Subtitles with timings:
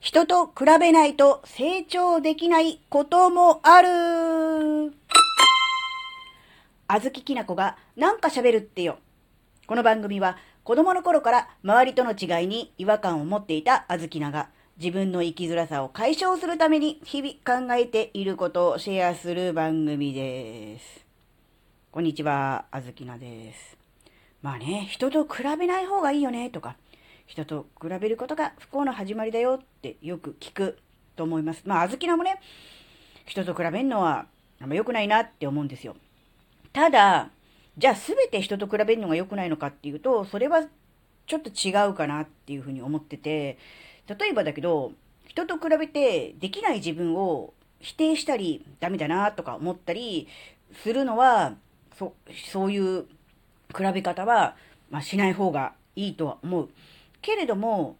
[0.00, 4.92] 人と比べないと成長できないこともある。
[6.86, 8.98] あずききなこがなんか喋るってよ。
[9.66, 14.48] この番組は子供の頃から周りとの違いに違和感を持っていたあずきなが
[14.78, 21.04] 自分の生きづらさを解消するために日々考えていることをシェアする番組です。
[21.90, 23.76] こんにちは、あずきなです。
[24.42, 26.76] まあね、人と比べない方がいいよねとか、
[27.26, 30.78] 人と比べることが不幸の始まりだよってよく聞く
[31.16, 31.62] と思います。
[31.66, 32.40] まあ、あずきなもね、
[33.26, 34.26] 人と比べるのは
[34.60, 35.96] あんま良くないなって思うんですよ。
[36.72, 37.30] ただ、
[37.78, 40.66] じゃあ全て人と比べるのが良くないのかっていうと、それは
[41.26, 43.58] ちょっと違うかなっていうふうに思ってて、
[44.06, 44.92] 例えばだけど、
[45.26, 50.28] 人と比べてできない自分を否定したり、ダメだなとか思ったり
[50.82, 51.54] するのは、
[51.98, 52.14] そ
[52.50, 53.02] そういう
[53.76, 54.56] 比べ方は、
[54.90, 56.68] まあ、しない方がいいとは思う。
[57.26, 57.96] けれども、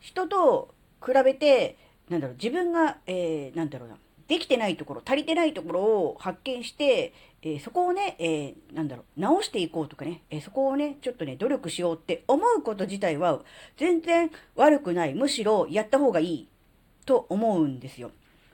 [0.00, 1.76] 人と比べて、
[2.10, 13.40] なんだろう、自分が、えー、なんだろうな、できてないところ、足りてないところを発見して、えー、そこをね、えー、なんだろう、直していこうとかね、えー、そこをね、ちょっとね、努力しようって思うこと自体は
[13.76, 15.14] 全然悪くない。
[15.14, 16.48] むしろやった方がいい
[17.04, 18.10] と思うんですよ。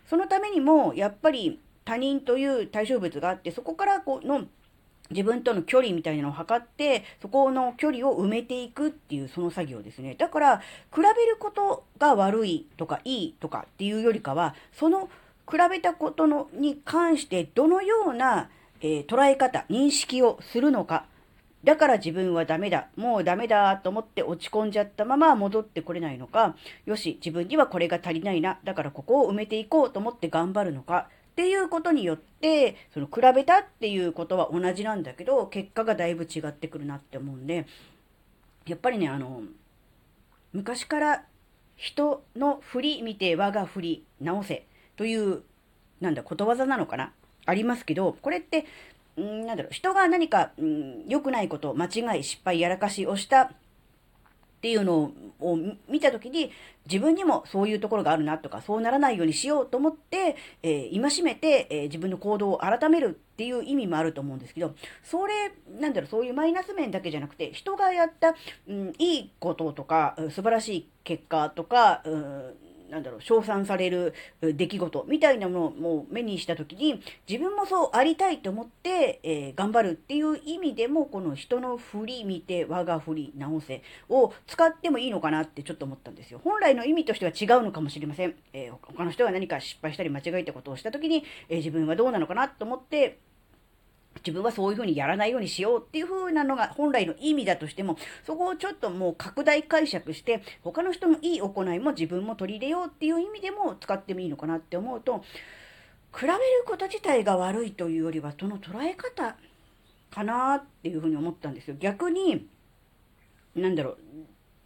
[0.07, 4.45] そのためにも、やっぱり他人という対象物があって、そこからこの
[5.13, 10.15] 自分との距離みたいなのを測って、そこの距離を埋めていくっていうその作業ですね。
[10.19, 10.59] だから、
[10.93, 15.09] 比べることが悪いとかいいとかっていうよりかは、その
[15.51, 21.07] 比べたことのに関してどのような、えー、捉え方、認識をするのか。
[21.65, 22.89] だから自分はダメだ。
[22.97, 26.57] もうダメだと思って落ち込んじゃったまま戻ってこれないのか。
[26.87, 28.59] よし、自分にはこれが足りないな。
[28.65, 31.09] だからここを埋めていこうと思って頑張るのか。
[31.33, 37.67] っていうことによって、その比べたっていうことは同じなんだけど、結果がだいぶ違ってくるなって思うんで、
[38.67, 39.43] やっぱりね、あの、
[40.53, 41.25] 昔から
[41.77, 44.67] 人の振り見て我が振り直せ
[44.97, 45.43] という、
[46.01, 47.13] なんだ、ことわざなのかな？
[47.47, 48.67] ありますけど、これって、
[49.19, 53.53] んなんだろう、人が何か、ん良くないこと、間違い、失敗、やらかしをした
[54.63, 55.59] っていうのを
[55.89, 56.53] 見たときに、
[56.87, 68.37] 自分にもそういうところがあるなとか、そうならないようにしようと思って、えー、戒めて、えー、自分の行動を改めるっていう意味もあると思うんですけど、それ、なんだろう、そういうマイナス面だけじゃなくて、人がやった、
[68.69, 72.55] うん、いいこととか、素晴らしい結果とか、うん
[72.93, 86.41] なんだろう、称賛される出来事みたいなものをもう目にした時に、自分もそうありたいと思って、えー、頑張るっていう意味でも、この人の振り見て我が振り直せを使ってもいいのかなってちょっと思ったんですよ。
[86.45, 88.35] 本来の意味としては違うのかもしれません。
[88.53, 93.21] えー、他の人が何か失敗したり間違えたことをした時に、えー、自分はどうなのかなと思って、
[94.19, 105.25] 自分はそういうふうにやらないようにしようっていうふうなのが本来の意味だとしても、そこをちょっともう拡大解釈して、他の人のいい行いも自分も取り入れようっていう意味でも使ってもいいのかなって思うと、
[106.15, 109.37] 比べること自体が悪いというよりは、その捉え方
[110.11, 111.77] かなっていうふうに思ったんですよ。
[111.81, 112.47] 逆に、
[113.57, 113.99] なんだろう、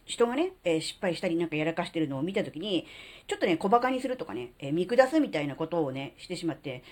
[0.07, 2.87] 人がね、えー、失敗したりなんかやらかしてるのを見たときに、
[3.27, 6.83] ちょっとね、小馬鹿にするとかね、えー、見下すみたいなことをね、してしまって、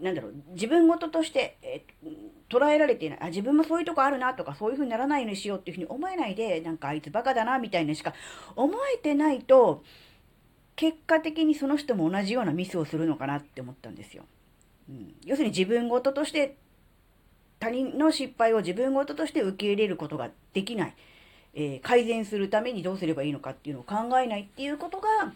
[0.00, 2.10] なんだろう、自分事として、えー、
[2.48, 8.14] 捉えられていない、あ、自分もそういうとこあるなとか、そういう風にならないようにしようっていう風に思えないで、なんかあいつバカだな、みたいなしか
[8.56, 9.82] 思えてないと、
[10.76, 14.24] 結果的にその人も同じようなミスをするのかなって思ったんですよ。
[14.88, 16.56] うん、要するに自分事として、
[17.60, 20.94] 他人の失敗を自分事として受け入れることができない。
[21.54, 25.32] えー、改善するためにどうすればいいのかっていうのを考えないっていうことが、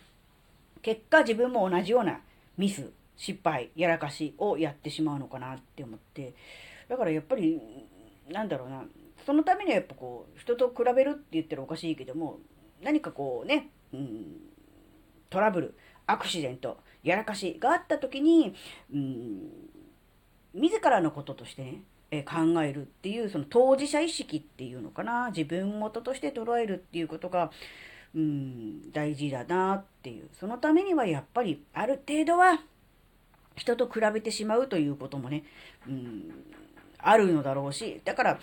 [0.83, 2.21] 結果自分も同じような
[2.57, 6.35] ミス失敗、やらかしをやってしまうのかなって思って、
[6.89, 7.61] だからやっぱり、
[8.31, 8.85] なんだろうな、
[9.27, 12.39] そのためにはやっぱこう、人と比べるって言ったらおかしいけども、
[12.81, 14.25] 何かこうね、うん、
[15.29, 15.75] トラブル、
[16.07, 18.55] アクシデント、やらかしがあった時に、
[18.95, 19.51] うん、
[20.55, 27.51] 自らのこととしてね、え考えるっていう、その当事者意識っていうのかな、自分事として捉えるっていうことが、
[28.15, 30.29] うん、大事だなっていう。
[30.33, 32.61] そのためにはやっぱりある程度は
[33.59, 35.45] 人と比べてしまうということもね、
[35.87, 36.31] うん、
[36.99, 38.41] あるのだろうし、だから、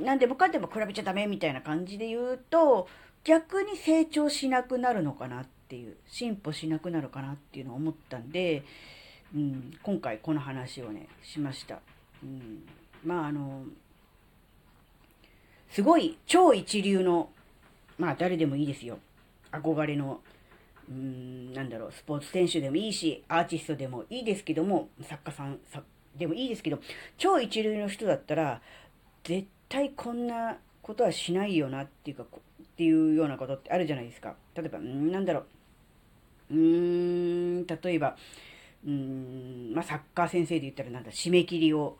[0.00, 2.88] 何でもかんでも比べちゃダメみたいな感じで言うと、
[3.24, 8.62] 逆に成長しなくなるのかなっていう、進歩しなくなるかなっていうのを思ったんで、
[9.34, 11.80] うん、今回この話をね、しました。
[12.22, 12.62] うん、
[13.04, 13.64] まああの、
[15.70, 17.30] すごい超一流の、
[17.98, 18.98] まあ誰でもいいですよ。
[19.50, 20.20] 憧れの
[20.88, 25.58] うーん、なんだろう、スポーツ選手でもいいし、アーティストでもいいですけども、作家さん
[26.16, 26.78] でもいいですけど、
[27.18, 28.60] 超一流の人だったら、
[29.24, 32.26] 絶対こんなことはしないよなっていうか、っ
[32.76, 34.36] ていうようなことってあるじゃないですか。
[34.54, 35.44] 例えば、んなんだろ
[36.50, 36.58] う、うー
[37.62, 38.16] ん、例えば、
[38.84, 41.98] うーん、まあ、サッカー先生で言ったらなんだ、締め切りを、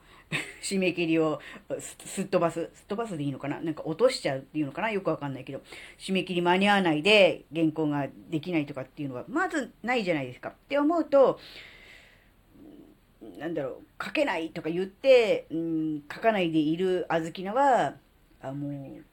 [0.61, 1.39] 締め切りを
[1.79, 2.69] すっ飛ばす。
[2.73, 3.61] すっ飛ばすでいいのかな？
[3.61, 4.91] なんか落としちゃうっていうのかな？
[4.91, 5.61] よくわかんないけど、
[5.97, 10.49] 締め切り間に合わないで原稿ができないとかっていうのは、まずないじゃないですか。
[10.49, 11.39] って思うと、
[13.39, 17.95] なんだろう、書けないとか言って、うん、書かないでいるあずきなは、
[18.41, 19.03] あ、もう、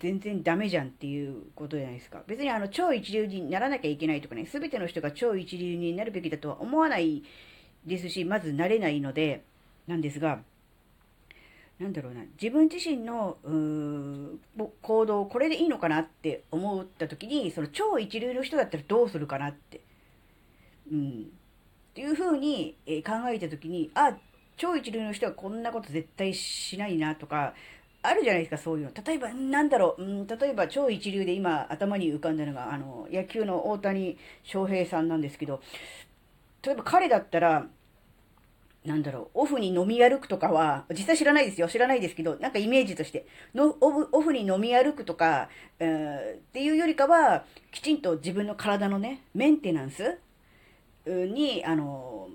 [0.00, 2.22] 全然ダメじゃんっていうことじゃないですか。
[2.26, 7.22] 別にあの、超一流にならなきゃいけないとかね、すべての人が超一流になるべきだとは思わない
[7.84, 9.44] ですし、まずなれないので、
[9.86, 10.40] なんですが、
[11.78, 13.36] なんだろうな、自分自身の、
[14.82, 19.80] 行動、これでいいのかなって思った時に、その超一流の人だったらどうするかなって、
[20.90, 24.16] うん、っていうふうに考えた時に、あ、
[24.56, 27.52] 超一流の人はこんなこと絶対しないなとか、
[28.02, 28.92] あるじゃないですか、そういうの。
[29.04, 35.60] 例えば、なんだろう、うん、例えば超一流で今頭に浮かんだのが、あの、野球の大谷翔平さんなんですけど、
[36.62, 37.66] 例えば彼だったら、
[38.86, 41.68] なんだろう、オフに飲み歩くとかは、実際知らないですよ。
[41.68, 45.48] 知らないですけど、なんかイメージとして、のオフオフに飲み歩くとか、
[45.78, 50.18] えー、っていうよりかは、きちんと自分の体のね、メンテナンス
[51.06, 52.28] に、あの、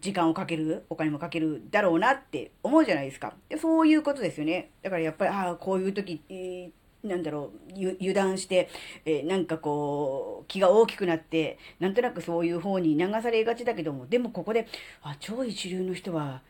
[0.00, 3.34] 時間をかける、お金もかけるだろうなって思うじゃないですか。
[3.48, 4.70] でそういうことですよね。
[4.82, 8.68] だからやっぱり、ああ、こういう時、えーなんだろう、油断して、
[9.04, 14.66] えー、なんかこう、気が大きくなって、なんとなくそういう方に流されがちだけども、でもここで、
[15.02, 16.42] あ、超一流の人は、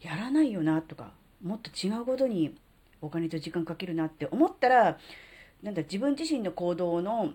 [0.00, 2.56] やらないよな、とか、もっと違うことに
[3.00, 4.98] お金と時間かけるなって思ったら、
[5.62, 7.32] なんだ、自分自身の行動の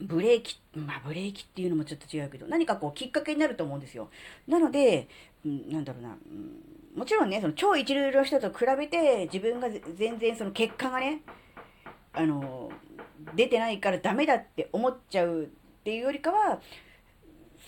[0.00, 4.08] ブレーキ、まあブレーキっていうのもちょっと違うけど、何かこうきっかけになると思うんですよ。
[4.48, 5.08] なので、
[5.44, 11.22] うん、なんだろうな、うんもちろんね、その超一流の人と比べて自分が全然その結果がね、
[12.12, 12.70] あの、
[13.36, 15.46] 出てないからダメだって思っちゃうっ
[15.84, 16.60] ていうよりかは、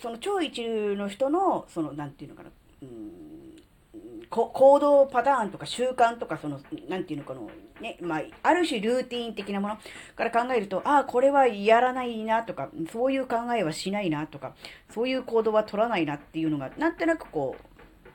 [0.01, 2.49] その超一流の人の、その、なんていうのかな、
[2.81, 6.59] うん、行動パターンとか習慣とか、その、
[6.89, 7.39] なんていうのかな、
[7.83, 9.77] ね、まあ、ある種ルーティン的なもの
[10.15, 14.55] から考えると、ああ、これはやらないなとか、そういう考えはしないなとか、
[14.89, 17.55] そういう行動は取らないなっていうのが、なんとなくこ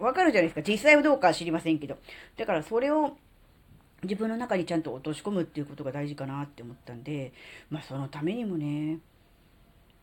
[0.01, 0.63] う、わかるじゃないですか。
[0.69, 1.99] 実際はどうかは知りませんけど。
[2.37, 3.17] だからそれを
[4.03, 7.33] 自分の中にちゃんと落とし込むっていうことが大事かなって思ったんで、
[7.69, 8.99] まあそのためにもね、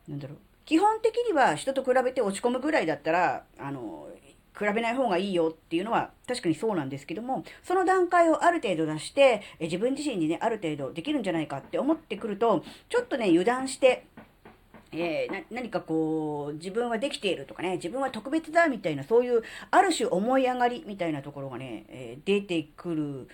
[0.08, 0.38] なんだろう。
[0.66, 4.10] 基本的には人と比べて落ち込むぐらいだったら、あの、
[4.58, 14.06] 比べない方がいいよっていうのは確かにそうなんですけども、その段階をある程度出して、え自分自身にね、ある程度できるんじゃないかって思ってくると、ちょっとね、油断して、
[14.92, 23.28] えー、何かこう、自分はできているとかね、自分は特別だみたいな、そういう、ある種思い上がりみたいなところがね、えー、出てくる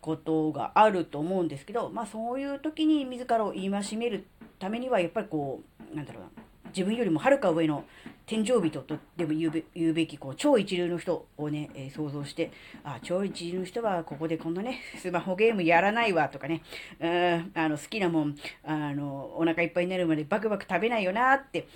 [0.00, 4.26] ことがあると思うんですけど、まあそういう時に自らを戒める
[4.58, 5.62] ためには、やっぱりこ
[5.92, 6.30] う、なんだろうな、
[6.68, 7.84] 自分よりもはるか上の
[8.26, 12.52] 天井人とでも言うべ言うべきこう超一流の人をね、えー、想像して、
[12.84, 16.62] あ、超一流の人はここでこんなね、 スマホゲームやらないわとかね、
[17.00, 21.66] うん、あの好きなもん、あの、お腹いっぱいになるまでバクバク食べないよなって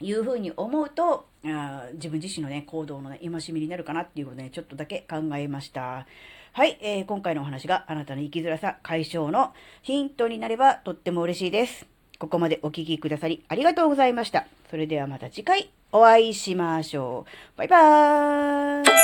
[0.00, 6.06] いうふうに思うと、あ自分自身のね、行動のね、戒めになるかなっていうことで、ね、ちょっとだけ考えました。
[6.54, 11.86] はい、えー、今回のお話があなたの生きづらさ解消のヒントになればとっても嬉しいです。
[12.22, 14.46] ここまでお聴きくださりありがとうございました。
[14.70, 17.26] それではまた次回お会いしましょ
[17.56, 17.58] う。
[17.58, 19.01] バイバーイ